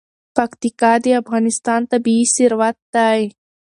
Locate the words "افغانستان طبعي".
1.21-2.21